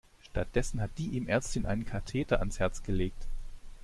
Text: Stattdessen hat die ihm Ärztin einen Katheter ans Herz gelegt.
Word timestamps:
Stattdessen 0.23 0.81
hat 0.81 0.89
die 0.97 1.09
ihm 1.09 1.27
Ärztin 1.27 1.67
einen 1.67 1.85
Katheter 1.85 2.39
ans 2.39 2.57
Herz 2.59 2.81
gelegt. 2.81 3.27